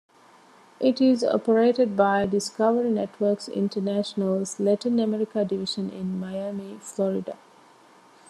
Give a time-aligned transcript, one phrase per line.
[0.79, 7.37] It is operated by Discovery Networks International's Latin America division in Miami, Florida.